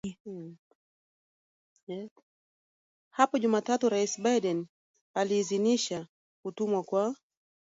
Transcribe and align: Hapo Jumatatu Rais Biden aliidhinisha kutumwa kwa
Hapo 3.09 3.37
Jumatatu 3.39 3.89
Rais 3.89 4.19
Biden 4.21 4.67
aliidhinisha 5.13 6.07
kutumwa 6.43 6.83
kwa 6.83 7.15